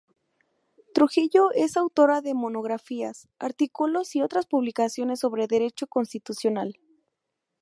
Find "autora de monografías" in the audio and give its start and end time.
1.77-3.27